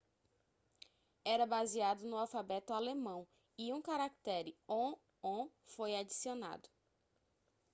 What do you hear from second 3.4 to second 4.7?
e um caractere